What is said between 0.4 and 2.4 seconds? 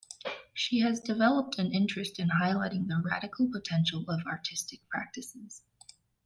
She has developed an interest in